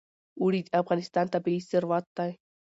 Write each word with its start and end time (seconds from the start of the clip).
اوړي 0.41 0.61
د 0.63 0.69
افغانستان 0.81 1.25
طبعي 1.33 1.59
ثروت 1.69 2.05
دی. 2.17 2.31